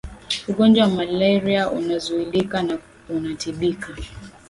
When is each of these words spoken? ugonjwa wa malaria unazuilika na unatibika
ugonjwa 0.47 0.83
wa 0.87 0.93
malaria 0.93 1.71
unazuilika 1.71 2.63
na 2.63 2.77
unatibika 3.09 3.87